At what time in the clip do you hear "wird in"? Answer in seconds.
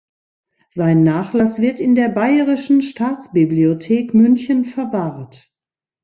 1.61-1.93